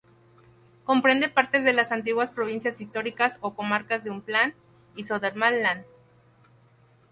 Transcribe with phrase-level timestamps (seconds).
[0.83, 4.55] Comprende partes de las antiguas provincias históricas o comarcas de Uppland
[4.95, 5.83] y Södermanland.